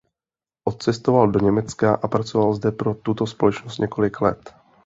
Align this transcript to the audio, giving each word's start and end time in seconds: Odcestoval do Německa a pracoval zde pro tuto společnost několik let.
Odcestoval 0.65 1.31
do 1.31 1.39
Německa 1.39 1.95
a 1.95 2.07
pracoval 2.07 2.53
zde 2.55 2.71
pro 2.71 2.93
tuto 2.95 3.27
společnost 3.27 3.77
několik 3.77 4.21
let. 4.21 4.55